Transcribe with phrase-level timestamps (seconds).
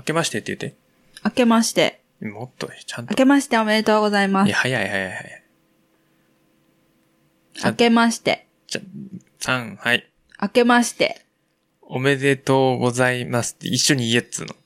[0.00, 0.76] 明けましてって言って。
[1.22, 2.00] 明けまして。
[2.22, 3.12] もっとね、ちゃんと。
[3.12, 4.56] 明けましておめでとうございますいや、。
[4.56, 5.42] 早い早い早い。
[7.66, 8.46] 明けまして。
[8.66, 8.80] じゃ、
[9.40, 10.10] 3、はい。
[10.40, 11.26] 明けまして。
[11.82, 14.54] おめでとうございますって一緒に言えっつうの。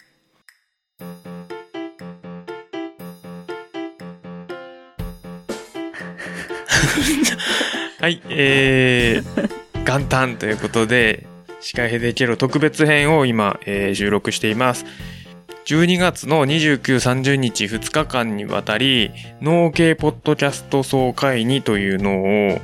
[8.00, 11.26] はい、えー、元旦ということで、
[11.60, 14.84] 司会ヘデケロ特別編を今、えー収録しています。
[15.66, 22.60] 12月の29、30日2日間にわたり、農系ポッドキャスト総会にというのを、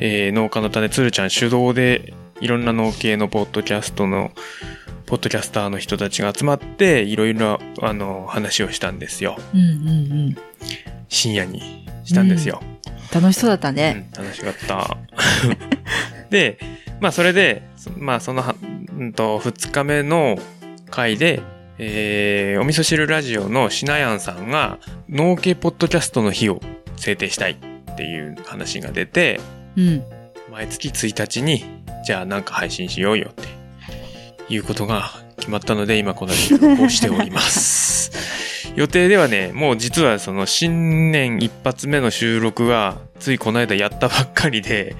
[0.00, 4.32] えー農家の種つるちゃん主導でいろんな農系のポッドキャストの、
[5.06, 9.38] ポッドキャスターの人たちが集まって、いろいろ、あの、話をしたんですよ。
[9.54, 9.90] うんうんう
[10.30, 10.36] ん。
[11.08, 12.60] 深夜にしたんですよ。
[13.14, 14.10] 楽しそうだったね。
[14.18, 14.96] うん、楽しかった。
[16.30, 16.58] で、
[17.00, 18.56] まあそれで、そまあそのは、
[18.98, 20.36] うんと、二日目の
[20.90, 21.40] 回で、
[21.78, 26.60] えー、お味噌汁ラジオのしなやんさんが、農系ポッドキャストの日を
[26.96, 29.40] 制定したいっていう話が出て、
[29.76, 30.04] うん。
[30.50, 31.64] 毎月1日に、
[32.04, 33.48] じゃあなんか配信しようよって
[34.52, 38.12] いうことが決まったので、今この収録をしております。
[38.76, 44.94] 予定ではね、もう実はその新年一発目の収録がついこの間やったばっかりで、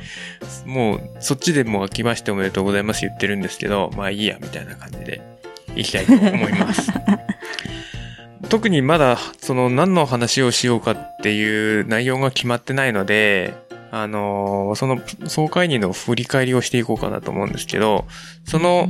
[0.67, 5.32] もうそっちでもう明けましておめでとうございます言ってるんですけど、まあいいやみたいな感じで
[5.77, 6.93] いきたいと思います。
[8.49, 13.55] 特にまだその何の話をしようかっていう内容が決まってないので、
[13.91, 18.07] あのーその総会議の振り返りをしていこうかなと思うんですけど、
[18.45, 18.89] その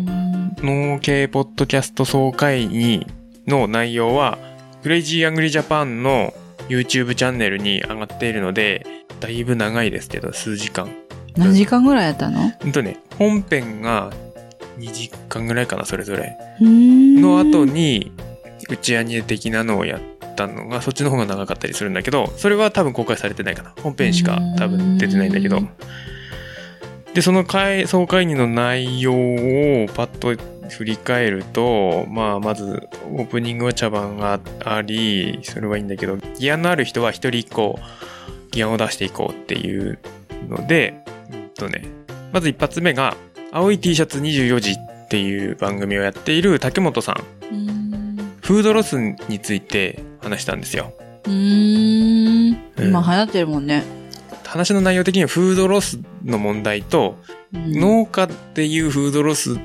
[0.58, 3.06] 農系ポッドキャスト総会議
[3.46, 4.38] の内容は、
[4.82, 6.32] クレイジーアングリージャパンの
[6.68, 8.86] YouTube チャンネルに上がっているので、
[9.20, 10.88] だいぶ長いですけど、数時間。
[11.36, 12.50] 何時間ぐらいやったの？
[12.62, 14.12] ほんとね、本編が
[14.78, 16.36] 2時間ぐらいかな、それぞれ。
[16.60, 18.12] の後に、
[18.68, 20.00] 打ち上げ的なのをやっ
[20.34, 23.74] たのが、そっちの方が長かったりするんだけど、それは多分公開されてないかな。
[23.82, 25.68] 本編しか多分出てないんだけどうん。
[27.14, 30.34] で、その会、総会議の内容をパッと
[30.70, 37.78] 振り返ると、まあ、まず、オープニングは茶番があり、それはいいんだけど、議案のある人は一人一個
[38.50, 39.98] 議案を出していこうっていう
[40.48, 41.84] ので、うんとね、
[42.32, 43.16] まず一発目が、
[43.54, 47.54] 青い T シャツ24時っていう番組をやっている竹本さん。
[47.54, 48.98] んフードロス
[49.28, 50.94] について話したんですよ。
[51.24, 52.56] うーん。
[52.78, 53.84] うん今流行ってるもんね。
[54.46, 57.16] 話の内容的にはフードロスの問題と、
[57.52, 59.58] うん農家っていうフードロスっ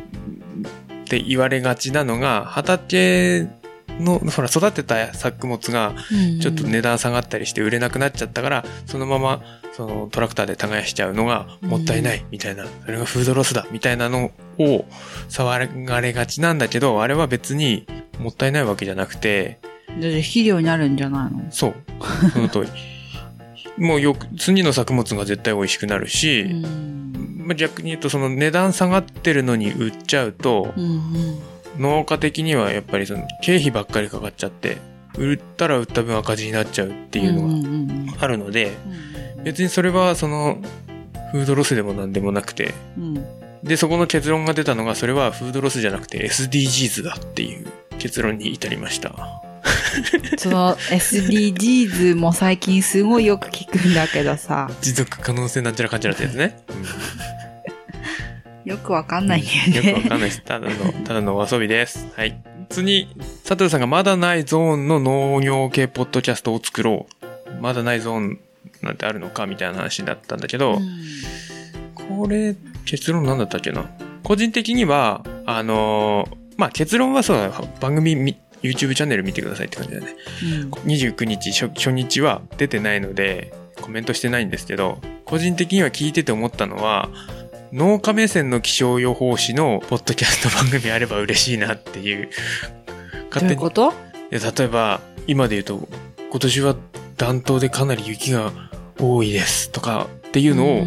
[1.06, 3.48] て言われがちなのが、畑
[4.02, 9.42] の、ほら、育てた作物がうんちょっと値段下がったりして売れなくなっちゃったから、そのまま、
[9.78, 14.86] そのトラクターで耕しちゃうのがもったいないみたいな、それがフードロスだみたいなのを
[15.30, 17.86] 騒がれがちなんだけど、あれは別に
[18.18, 21.46] もったいないわけじゃなくて、肥料になるんじゃないの？
[21.52, 21.76] そう。
[22.34, 22.70] その通り。
[23.78, 27.44] もうよく、次の作物が絶対美味しくなるし、うん。
[27.46, 31.38] まあ、逆に言うとその値段下がってるのに売っちゃうと、うん
[31.78, 34.78] 農家的にはやっぱりその経費ばっかりかかっちゃって、
[35.16, 39.07] 売ったら売った分赤字になっちゃうっていうのうんうんがあるので、うん
[39.48, 40.58] 別にそれはその、
[41.32, 43.26] フードロスでも何でもなくて、うん
[43.64, 47.66] で、そこの結論が出たのが、それはフードロスじゃなくて SDGs だっていう
[47.98, 49.14] 結論に至りました。
[50.38, 56.58] その SDGs も最近すごいよく聞くんだけどさ、持続可能性なんちゃらかんちゃらってやつね。
[58.66, 59.94] よくわかんないよよね。
[59.94, 60.42] くわかんないです。
[60.42, 62.06] ただの、 ただのお遊びです。
[62.18, 62.38] はい。
[62.70, 63.08] 次、
[63.48, 67.62] 佐藤さんがまだないゾーンの農業系ポッドキャストを作ろう。
[67.62, 68.40] まだないゾーン
[68.82, 70.82] なんてあるのかみたいな話だったんだけど、うん。
[71.94, 72.56] これ、
[72.86, 73.90] 結論なんだったっけな？
[74.24, 80.08] 個人的には、あのーまあ、結論はそうだ、番組み、YouTube チャンネル見てくださいって感じだね。
[80.86, 87.10] 29日初初日は出てないのでコメントしてないんですけど個人的には聞いてて思ったのは
[87.72, 92.30] 農家目線の気象予報士のポッドキャスト番組あれば嬉しいなっていう。
[92.30, 93.52] どう勝手に。
[93.54, 93.92] いうこと？
[93.92, 93.94] い
[94.32, 95.88] や例えば今で言うと
[96.32, 96.76] 今年は
[97.18, 98.52] 暖冬でかなり雪が
[99.00, 100.84] 多いですとかっていうのを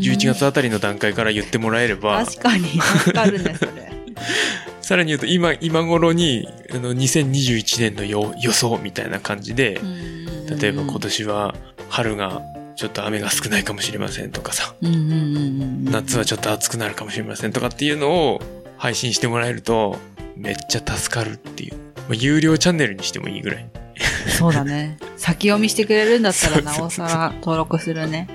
[0.00, 3.92] 11月あたりの段階から言ってもらえれば確かに、助かるね、それ。
[4.80, 9.80] さらに言うと今今頃にあの2021年の予予想みたいな感じで
[10.60, 11.54] 例えば今年は
[11.88, 12.42] 春が
[12.76, 18.42] ちょっと雨が少ないかもしれませんとかさ、夏はちょっと暑くなるかもしれませんとかっていうのを
[18.76, 19.96] 配信してもらえると
[20.36, 21.74] めっちゃ助かるっていう。
[21.74, 23.66] まあ、有料チャンネルにしてもいいぐらい。
[24.38, 24.96] そうだね。
[25.16, 28.28] 先読みしてくれるんだったら なおさら登録するね。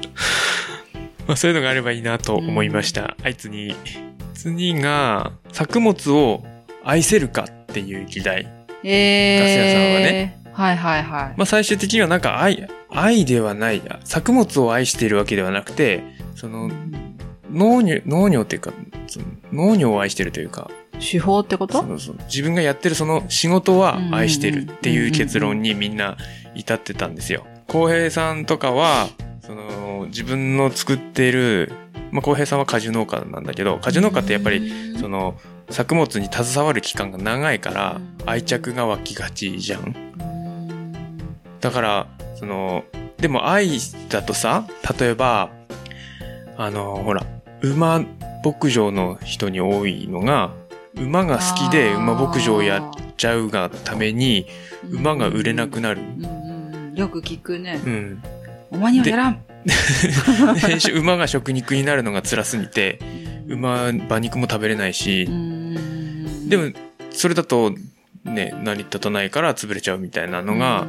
[1.27, 3.15] まあそういうのがあればいいなと思いました。
[3.21, 3.75] はい、次。
[4.33, 6.43] 次が、作物を
[6.83, 8.47] 愛せるかっていう議題。
[8.83, 9.39] えー。
[9.39, 10.39] ガス屋さんはね。
[10.53, 11.33] はいはいはい。
[11.37, 16.03] まあ最終的にはなんか愛、愛ではない、作物を愛しているわけではなくて、
[16.35, 16.69] その、
[17.51, 18.73] 農業、農業っていうか、
[19.51, 21.81] 農業を愛してるというか、手法ってこと？
[21.81, 26.17] そのその自分がやってるその仕事は愛してるっていう結論にみんな
[26.55, 27.45] 至ってたんですよ。
[27.67, 29.07] 浩平さんとかは、
[29.41, 31.71] その自分の作っている、
[32.11, 35.35] まあ浩平さんは果樹農家なんだけど、果樹農家ってやっぱり、その
[35.69, 39.95] 作物に携わる期間が長いから愛着が湧きがちじゃん。
[41.61, 42.83] だから、その、
[43.17, 43.69] でも愛
[44.09, 44.65] だとさ、
[44.99, 45.51] 例えば、
[46.57, 47.25] あの、ほら、
[47.61, 48.03] 馬
[48.43, 50.53] 牧場の人に多いのが、
[50.99, 54.45] 馬が好きで馬牧場をやっちゃうがために、
[54.91, 56.01] 馬が売れなくなる。
[56.01, 56.49] うんうんうん
[56.99, 57.89] よく聞くねう。
[57.89, 58.23] ん。
[58.71, 59.41] お前にはやらん。
[60.59, 62.99] 編集馬が食肉になるのが辛すぎて、
[63.47, 66.71] 馬、馬肉も食べれないしう、んでも、
[67.11, 67.73] それだと、
[68.25, 70.87] ね、成り立たないから潰れちゃうみたいなのが、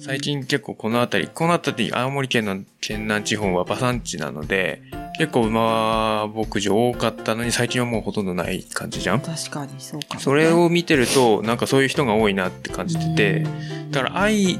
[0.00, 4.82] 最近結構この辺り、この辺り、青森県の県南地方は馬産地なので、
[5.18, 9.20] 結構馬牧場多かったのに最近はもうほとんどない感じじゃん？
[9.20, 10.20] 確かにそうかもね。
[10.20, 13.46] それを見てると、なんかそういう人が多いなって感じてて、
[13.90, 14.58] だから愛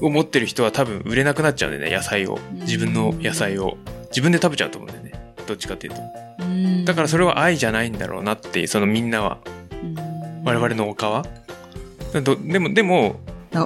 [0.00, 2.38] を持ってる人は多分売れなくなっちゃうんだよね、野菜を。
[2.52, 3.76] 自分の野菜を。
[4.10, 5.12] 自分で食べちゃうと思うんだよね。
[5.46, 6.00] どっちかっていうと。
[6.40, 9.38] うんだからそれは愛じゃないんだろうなっていう、そのみんなは。
[10.44, 11.24] 我々の丘は。
[12.24, 13.20] どでも、でも、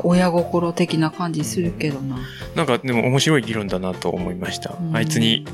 [0.05, 2.19] 親心的な感じするけどな。
[2.55, 4.83] なんかでも面白い議論だなと思いましたう。
[4.85, 5.47] んあいつに、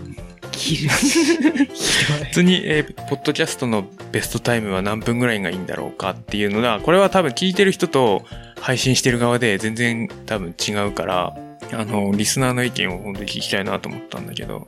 [0.53, 0.91] 切る。
[2.25, 8.23] あいつに、えーポッドキャストのベストタイムは何分ぐらいがいいんだろうかっていうのが、これは多分聞いてる人と
[8.61, 11.35] 配信してる側で全然多分違うから、
[11.73, 14.67] あの、リスナーの意見を本当に聞きたいなと思ったんだけど、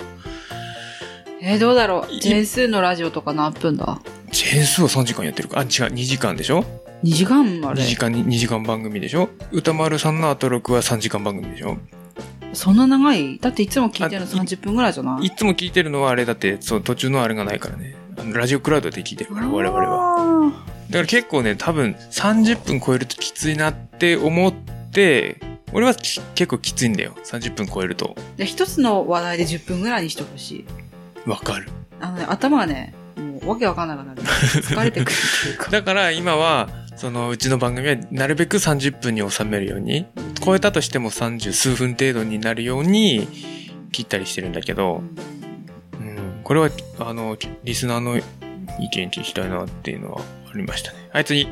[1.43, 2.15] えー、どうだろう？
[2.15, 5.61] いジェンスーのラジオとか何分だジェーンスーは3時間やってるか？
[5.61, 6.65] あ、違う、2時間でしょ
[7.05, 7.83] ?2 時間あ ?2 れ。
[7.83, 9.29] 時間に、2時間番組でしょ？
[9.53, 11.77] 歌丸さんのアトロクは3時間番組でしょ？
[12.55, 13.39] そんな長い？
[13.39, 15.27] だっていつも聞いてるの30分ぐらいじゃない？
[15.27, 17.95] いつも聞いてるのはあれだって、そう、途中のあれがないからね。
[18.33, 20.47] ラジオクラウドで聞いてるから、我々は。
[20.47, 20.51] は。
[20.89, 24.53] だから結構ね、多分30分超えるときついなって思っ
[24.93, 25.41] て、
[25.73, 27.15] 俺はき結構きついんだよ。
[27.25, 28.15] 30分超えると。
[28.37, 30.65] で、一つの話題で10分ぐらいにしてほし
[31.27, 31.29] い。
[31.29, 31.69] わかる。
[32.01, 34.23] あのね、頭がね、もうわけわかんなくなる。
[34.23, 35.71] 疲れてくるっていうか。
[35.73, 36.69] だから今は、
[37.05, 40.07] そのうちの番組はなるべく30分に収めるように、
[40.43, 43.29] 超えたとしても30数分程度になるように
[43.93, 45.03] 切ったりしてるんだけど、
[46.01, 46.71] うん、これは、
[47.01, 48.23] あの、リスナーの意
[48.89, 51.11] 見聞きたいなっていうのはありましたね。
[51.13, 51.47] あいつに、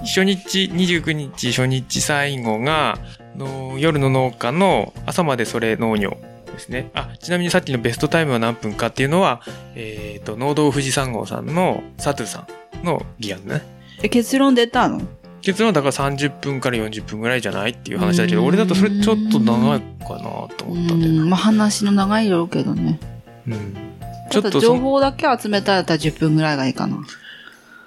[0.00, 2.98] 初日、29日初日最後が、
[3.36, 6.90] の夜の農家の朝までそれ農業ですね。
[6.94, 9.42] あ、ちなみにさっきのベストタイムは何分かっていうのは、
[9.74, 12.46] えっ、と、農道富士山号さんのサトゥさ
[12.82, 13.81] んの議案ね。
[14.02, 15.00] え、結論出たの？
[15.42, 23.00] 結論はだから30分から40分ぐらいじゃないっていう話だけど、俺だとそれちょっと長いかなと思ったんだよまあ話の長いだろうけどね。
[23.48, 23.74] うん。
[24.30, 26.96] ちちょっと情報だけ集めたらだったら10分ぐらいがいいかな。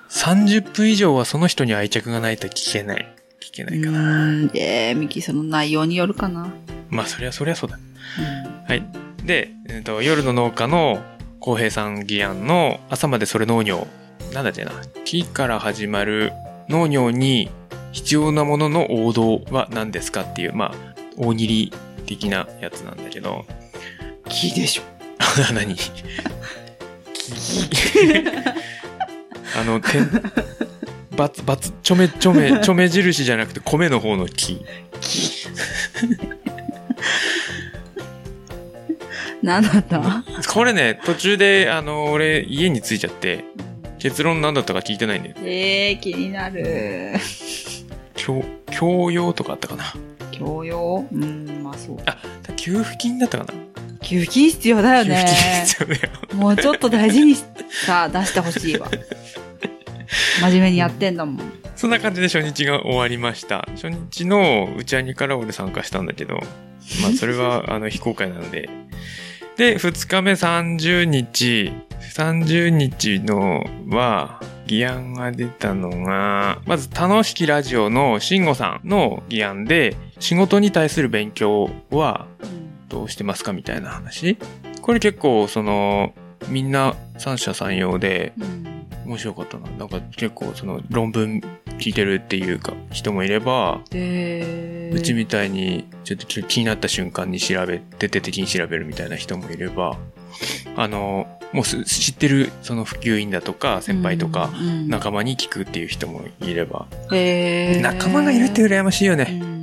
[0.09, 3.07] 30分以上はその人に愛着がないと聞けない。
[3.41, 3.97] 聞けうないから。
[3.97, 6.53] ーん、えー、ミキその内容によるかな。
[6.89, 7.77] まあそりゃそりゃそうだ。
[7.77, 8.83] うんはい。
[9.25, 11.01] で、えっと夜の農家の
[11.39, 13.87] 浩平さん議案の朝までそれ農業。
[14.35, 14.71] なんだっけな。
[15.05, 16.33] 木から始まる
[16.67, 17.49] 農業に
[17.93, 20.75] 必要なものの王道は何ですかっていう、まあ、
[21.15, 21.73] 大喜利
[22.05, 23.45] 的なやつなんだけど。
[24.27, 24.81] 木でしょ。
[25.55, 25.73] 何？
[25.75, 25.89] 木
[29.57, 30.11] あの、てん、
[31.15, 34.65] バツ、バツ、ちょめちょめ、ちょめ印じゃなくて米の方の木。
[39.41, 43.45] 何だったこれね、途中で、あの、俺、家に着いちゃって、
[44.05, 45.35] 結論何だったか聞いてないんだよ。
[45.39, 47.13] えー、気になる。
[48.13, 49.95] 教、教養とかあったかな。
[50.29, 51.97] 教養うん、まあそう。
[52.05, 52.15] あ、
[52.55, 53.53] 給付金だったかな。
[54.03, 55.63] 給付金必要だよ給付金ね。
[55.65, 56.09] 必要だよ。
[56.35, 58.91] もうちょっと大事にさ、出してほしいわ。
[60.39, 61.53] 真面目にやってんだもん。
[61.75, 63.67] そんな感じで初日が終わりました。
[63.71, 66.35] 初日の打ち上げから俺参加したんだけど、
[67.01, 68.69] まあそれはあの非公開なので。
[69.57, 71.71] で、2日目30日、
[72.15, 82.27] 30日のは、議案が出たのが、まず楽しきラジオの慎吾さんの議案で、仕事に対する勉強は
[82.87, 84.37] どうしてますかみたいな話。
[84.81, 86.13] これ結構その、
[86.47, 88.65] みんな三者三様で、うん
[89.05, 89.69] 面白かったな。
[89.69, 91.39] なんか結構その論文
[91.77, 99.97] 聞いてるっていうか人もいれば、で、うちみたいにちょっと気になった瞬間に調べ、徹底的に調べるみたいな人もいれば、
[100.75, 109.23] あの、もうす知ってるその普及員だとか先輩とかうん仲間に聞くっていう人もいれば、へー仲間がいるって羨ましいようね。
[109.25, 109.55] ん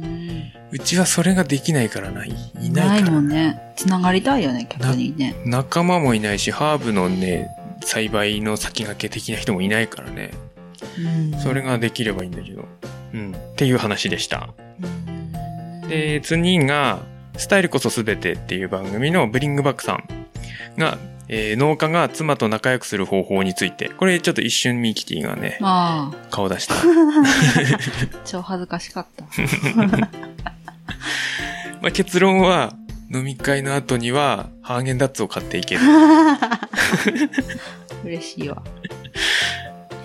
[0.71, 2.25] うちはそれができないからな。
[2.25, 2.31] い
[2.63, 3.13] いなないいから。
[3.13, 3.61] もんね。
[3.77, 5.35] つながりたいよね、逆にね。
[5.45, 7.51] 仲間もいないし、ハーブのね、
[7.85, 10.31] 栽培の先駆け的な人もいないからね。
[11.35, 12.65] うんそれができればいいんだけど。
[13.13, 13.33] うん。
[13.33, 14.49] っていう話でした。
[14.83, 17.01] うんで、次が、
[17.37, 20.05] スタイルこそすべてっていう番組のブリングバックさん
[20.79, 20.99] が、
[21.29, 25.59] えー農家が妻と仲良くする方法について、これちょっと一瞬ミキティがね、
[26.31, 26.75] 顔出した。
[28.25, 29.25] 超恥ずかしかった。
[31.81, 32.75] まあ、結論は、
[33.13, 35.81] 飲み会の後には、ハーゲンダッツを買っていける。
[38.05, 38.63] 嬉しいわ。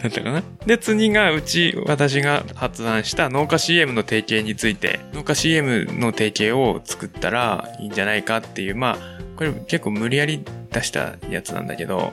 [0.01, 12.12] だったかなで、次が、うち、私が発案した農家 CM の提携について、農家 CM の提携を作ったらいいんじゃないかっていう、まあ、これ結構無理やり出したやつなんだけど、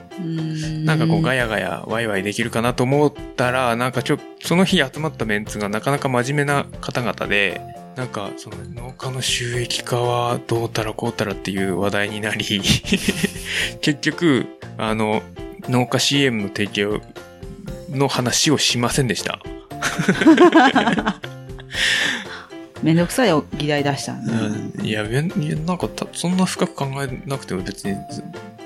[0.85, 7.59] ななんかこうガヤガヤワイワイできるかなと思ったら、なんかちょ、その日集まったメンツがなかなか真面目な方々で、
[7.95, 12.45] なんかその農家の収益化はどうたらこうたらっていう話題になり、
[13.81, 14.45] 結局、
[14.77, 15.23] あの、
[15.67, 17.01] 農家 CM の提携を
[17.89, 19.39] の話をしませんでした。
[22.85, 27.95] めんどくさい議題出したんだうんいや、べんいやなんかたそんな深く考えなくても別に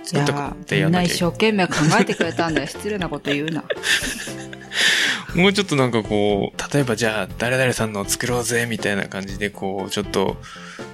[0.04, 2.68] 作ったこやとでみんなやんなきゃ一生懸命考えてくれたんだよ。
[2.68, 3.64] 失礼なこと言うな。
[5.36, 10.36] もうちょっとなんかこう、例えばじゃあ誰々さんの作ろうぜみたいな感じでこう、ちょっと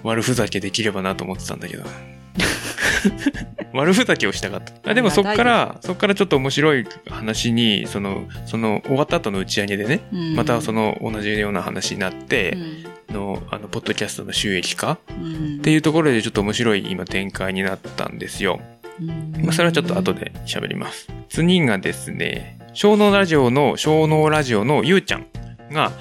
[0.04, 1.84] 悪ふざけできればなと思ってたんだけど。
[3.74, 4.92] 悪ふざけをしたかった。
[4.92, 18.60] あでもそっから、そっからちょっと面白い話に、その、その終わった後の打ち上げでね、うんまたその同じような話になってう、んの、あの、ポッドキャストの収益化うんっていうところでちょっと面白い今展開になったんですよ。
[19.00, 21.08] うんまあ、それはちょっと後で喋ります。
[21.30, 25.26] 次がですね、小脳ラジオの、小脳ラジオのゆうちゃん
[25.72, 25.92] が、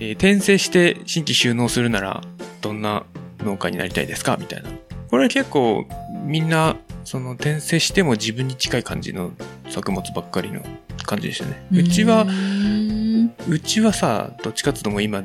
[0.00, 2.22] えー転生して新規収納するなら、
[2.62, 3.04] どんな
[3.40, 4.36] 農家になりたいですか？
[4.40, 4.70] みたいな。
[5.10, 5.86] これ結構、
[6.24, 9.32] みんな、その転生しても自分に近い感じの
[9.68, 10.62] 作物ばっかりの
[11.04, 11.66] 感じでしたね。
[11.72, 15.22] うちはう、んうちはさ、どっちかっていうともう今、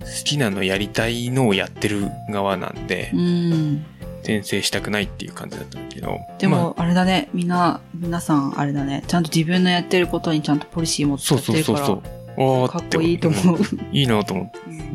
[0.00, 3.84] 好きなのやりたいのをやってる側なんでう、ん。
[4.20, 6.18] 転生したくないっていう感じだったんだけど。
[6.38, 7.28] でまあも、あれだね。
[7.32, 9.02] みんな、皆さん、あれだね。
[9.06, 11.42] ちゃんと自分のやってることにちゃんとポリシー持ってるから。
[11.42, 12.02] そうそうそう。
[12.36, 13.58] おーかっこいいと思う。
[13.92, 14.58] いいなと思って。
[14.68, 14.90] うん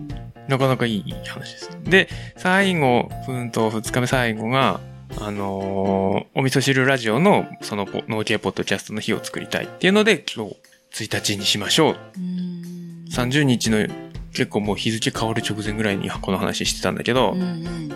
[0.47, 1.69] なかなかいい話です。
[1.85, 2.07] で、
[2.37, 4.79] 最後、うんと、二日目最後が、
[5.19, 11.95] あのーお味噌汁ラジオの、そのポ、農系ポッドキャストの日を作りたいっていうので、今日、1日にしましょう。
[12.17, 13.87] うん30日の、
[14.35, 17.91] 結構もう日付変わる直前ぐらいにこの話してたんだけど、うんうん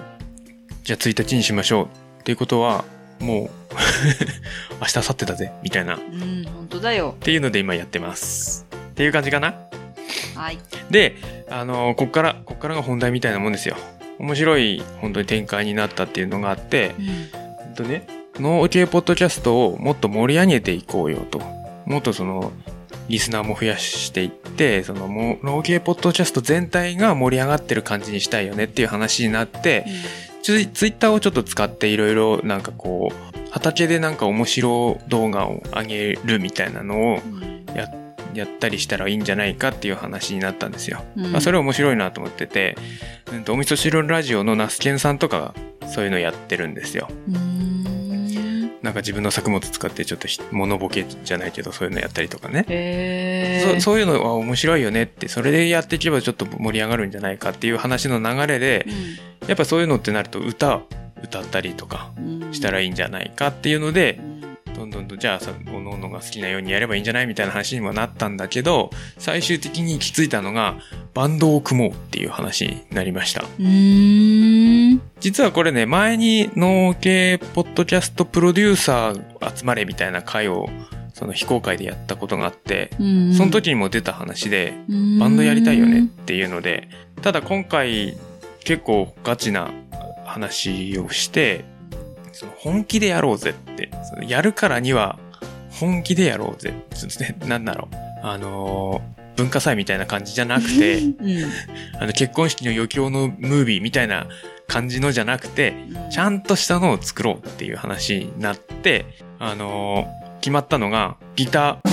[0.82, 1.86] じゃあ1日にしましょう。
[2.22, 2.84] っていうことは、
[3.20, 3.50] もう、
[4.82, 5.98] 明日、明後日だぜ、みたいな。
[5.98, 7.16] っうん、本当だよ。
[7.20, 8.66] ていうので今やってます。
[8.74, 9.54] っていう感じかな？
[10.36, 10.58] はい。
[10.90, 11.16] で、
[11.52, 13.76] あのこっから、こっからが本題みたいなもんですよ。
[14.18, 17.06] 面白い、本当に展開になったっていうのがあって、うん
[17.66, 18.08] ほんとね、
[18.40, 21.40] 農系ポッドキャストをもっと盛り上げていこうよと。
[21.86, 22.52] もっとその、
[23.10, 29.86] リスナーも増やしていって、その、もう農系ポッドキャスト全体が盛り上がってる感じにしたいよねっていう話になって、
[30.44, 37.50] ツイツイッターをちょっと使っていろいろなんかこう、畑でなんか面白動画を上げるみたいなのをうん
[38.34, 41.04] やったりしたらいいんじゃないかっていう話になったんですよ。
[41.18, 42.78] うんまあ、それ面白いなと思ってて、
[43.34, 47.10] うんと、お味噌汁ラジオのナスケンさんとかがそういうのやってるんですよ。
[47.28, 47.59] うん
[48.90, 52.66] なんか自分の作物使ってちょっとひモノボケじゃないけどそういうのやったりとかね。
[52.68, 58.88] へーそそういうのは面白いよねって、それでやっていけばちょっと盛り上がるんじゃないかっていう話の流れで、
[59.46, 60.82] やっぱそういうのってなると歌、
[61.22, 64.40] 歌ったりとかうんしたらいいんじゃないかっていうのでう、ん
[64.74, 70.80] どんどんとじゃあさ、おのおのが好きなようにやればいいんじゃないみたいな話にもなったんだけど、最終的に行き着いたのが、
[71.14, 73.44] バンドを組もうっていう話になりました。
[73.44, 74.39] うーん。
[75.30, 80.68] 実はこれね、前に農系ポッドキャストプロデューサー集まれみたいな会を、
[81.14, 84.74] その非公開でやったことがあって、うんその時にも出た話で、
[85.20, 86.88] バンドやりたいよねっていうので、
[87.22, 88.18] ただ今回
[88.64, 89.70] 結構ガチな
[90.26, 91.64] 話をして、
[92.32, 95.20] その本気でやろうぜって、そのやるからには
[95.70, 96.74] 本気でやろうぜ。
[96.96, 97.96] ちょっとね、なんだろう。
[98.24, 101.16] あのー文化祭みたいな感じじゃなくて、うん
[101.98, 104.28] あの結婚式の余興のムービーみたいな
[104.70, 105.74] 感じのじゃなくて、
[106.12, 109.06] ちゃんとしたのを作ろうっていう話になって、
[109.40, 111.90] あのー決まったのが、ギター、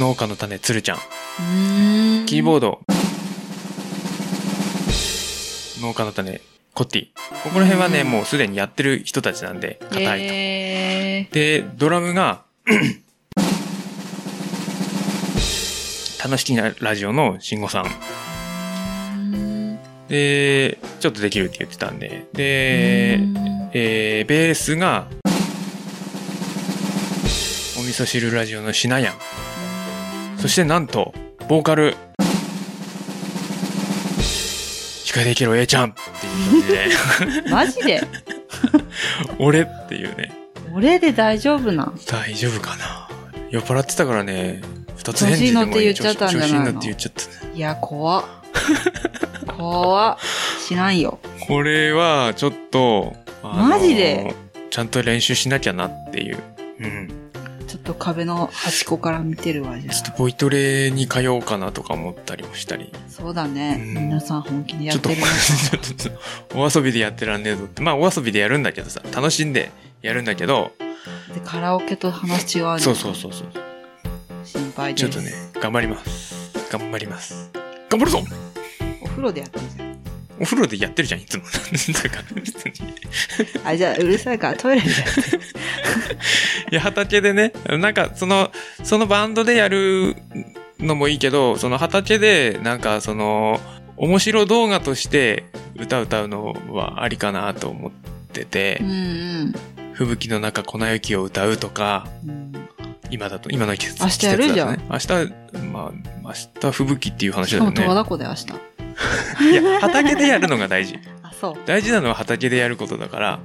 [0.00, 2.26] 農家の種、つるちゃん、うん。
[2.26, 2.80] キーボード、
[5.80, 6.40] 農家の種、
[6.74, 7.06] コッティ。
[7.44, 8.10] ここら辺はね、うん。
[8.10, 10.08] もうすでにやってる人たちなんで、硬いと。
[10.34, 12.42] えで、ドラムが、
[16.22, 18.29] 楽しきなラジオの慎吾さん。
[20.10, 20.70] ー。
[20.70, 22.26] で、ちょっとできるって言ってたんで。
[22.32, 23.18] で、
[23.72, 25.06] えー、ベースが、
[27.78, 29.14] お味噌汁ラジオのしなやん。
[30.38, 31.14] そしてなんと、
[31.48, 31.94] ボーカル、
[34.20, 38.02] 司会できる A ちゃんっていう感じで、 マジで？
[39.38, 40.30] 俺っていうね、
[40.74, 41.98] 俺で大丈夫なん？
[42.06, 43.08] 大丈夫かな？
[43.50, 44.60] 酔っ払ってたからね、
[44.96, 46.56] 二つ返事でも調子に乗って言っちゃったんじゃないの？
[46.56, 47.52] 調子に乗って言っちゃったね。
[47.54, 48.24] いや、怖っ。
[49.60, 50.18] 怖っ。
[50.66, 51.18] 知らんよ。
[51.46, 54.34] これは、ちょっと、あのマジで？
[54.70, 56.38] ちゃんと練習しなきゃなっていう。
[56.80, 57.08] うん。
[57.66, 62.92] ちょっと壁の端っこから見てるわ、じゃちょっとボイトレに通おうかなとか思ったりもしたり。
[62.92, 63.10] あ。
[63.10, 63.80] そうだね。
[63.94, 66.10] うん皆さん本気でやちょってるのちょっ
[66.50, 67.80] と、 お遊びでやってらんねえぞって。
[67.82, 69.70] まあ、お遊びでやるんだけどさ、楽しんで
[70.02, 70.72] やるんだけど、
[71.32, 73.48] で、カラオケと話違うねそうそうそうそう。
[74.44, 75.08] 心配です。
[75.08, 76.50] ちょっとね、頑張ります。
[76.72, 77.50] 頑張ります。
[77.88, 78.49] 頑張るぞお
[79.10, 79.90] 風呂でやってるじゃん。
[80.40, 81.44] お風呂でやってるじゃん、いつも。
[81.44, 82.72] だから、別に。
[83.64, 85.40] あ、じゃあ、うるさいからトイレでやってる。
[86.72, 88.50] いや、畑でね、なんか、その、
[88.82, 90.16] そのバンドでやる
[90.78, 93.60] のもいいけど、その畑で、なんか、その、
[93.98, 95.44] 面白動画として
[95.76, 97.92] 歌歌うのはありかなと思っ
[98.32, 99.52] ててう、ん
[99.92, 102.30] 吹雪の中粉雪を歌うとか、うん。
[102.30, 102.60] うん
[103.10, 104.02] 今だと、今の季節。
[104.02, 105.08] 明日やるじゃんね明日、
[105.72, 108.02] まあ、明日吹雪っていう話しかも十和だよね。
[108.04, 108.69] 田湖で明日。
[109.50, 110.98] いや、畑でやるのが大事。
[111.22, 111.54] あ、そう。
[111.66, 113.40] 大事なのは畑でやることだから、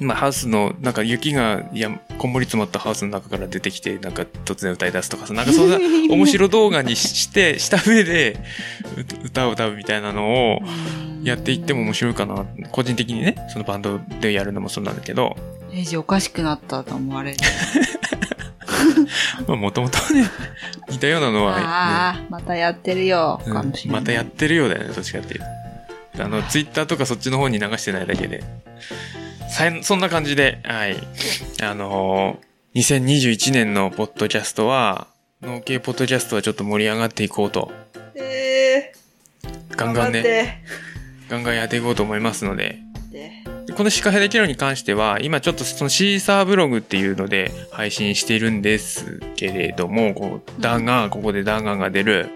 [0.00, 5.76] まあ、ハウスの、なんか雪が、いや、こんもり詰まったハウスの中から出てきて、なんか突然歌い出すとかさ、なんかそんな
[6.14, 8.38] 面白動画にしして、した上で、
[9.22, 10.60] う歌を歌うみたいなのを
[11.22, 12.46] やっていっても面白いかな。
[12.70, 15.36] 個人的にね、そのバンドでやるのもそうなんだけど、
[15.98, 17.36] おかしくなったと思われる。
[19.46, 20.28] まあ、もともとね、
[20.88, 23.40] 似たようなのは、ねああ、またやってるよ。
[23.46, 24.00] うんかもしれない。
[24.00, 25.40] またやってるようだよね、どっちかっていう
[26.16, 26.24] と。
[26.24, 28.42] あの、ツイッターとかそっちの方に流してないだけで。
[29.82, 30.96] そんな感じで、はい。
[31.62, 35.08] あのー2021年のポッドキャストは、
[35.42, 37.72] 農系ポッドキャストはちょっと盛り上がっていこうと、
[38.14, 38.92] え
[39.70, 40.62] ガンガンね、
[41.28, 42.78] ガンガンやっていこうと思いますので、で
[43.76, 52.28] このシカヘデキロに関しては、今ちょっとそのシーサーブログっていうので配信しているんですけれども、こう、弾丸、ここで弾丸が出る、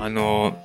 [0.00, 0.56] あの、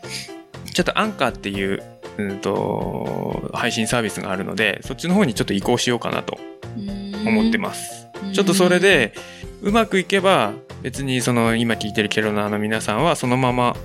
[0.74, 1.84] ちょっとアンカーっていう、
[2.18, 6.38] うんと、配信サービスがあるので、そっちの方にちょっと移行しようかなと
[7.26, 8.08] 思ってます。
[8.34, 9.14] ちょっとそれで、
[9.62, 13.76] うまくいけば、別にその今聞いてるケロナーの皆さんはそのまま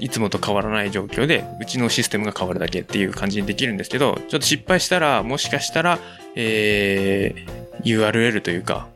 [0.00, 5.98] いつもと変わらない状況でうちのシステムが変わるだけっていう感じにできるんですけどちょっと失敗したらもしかしたら、
[6.34, 8.88] えー URL というか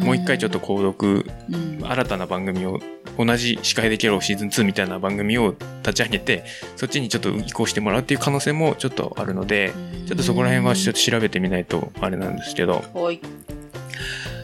[0.00, 2.80] もう一回ちょっと購読うん、新たな番組を
[3.16, 6.44] 同じ司会でケロシーズン2みたいな番組を立ち上げて
[6.76, 9.72] そっちにちょっと移行してもらうっていう可能性もちょっとあるので
[10.06, 12.82] ちょっとそこら辺はちょっと調べてみないとあれなんですけど。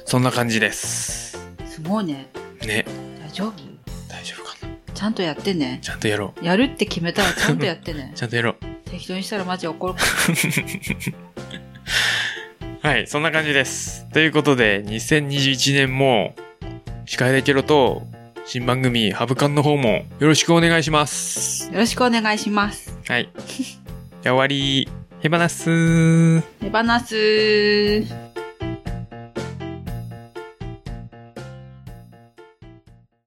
[0.07, 1.39] そんな感じです。
[1.67, 2.29] すごいね。
[2.67, 2.85] ね。
[3.21, 3.70] 大丈夫？
[5.01, 5.79] ちゃんとやってね。
[5.81, 8.13] ちゃんとやろうやるって決めたらちゃんとやってね。
[8.21, 8.57] ちゃんとやろう
[8.91, 9.95] 適当にしたらマジ怒る。
[12.83, 14.07] はい、そんな感じです。
[14.13, 16.35] ということで、2021年も、
[17.07, 18.03] 司会でケロと、
[18.45, 21.73] 新番組、ハブカンの方も、よろしくお願いします。
[21.73, 22.95] よろしくお願いします。
[23.09, 23.31] はい。
[23.33, 24.87] じゃあ終わり。
[25.21, 26.43] ヘバナスー。
[26.61, 28.30] 手放す。